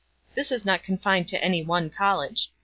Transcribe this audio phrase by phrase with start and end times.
[0.33, 2.51] This is not confined to any one college.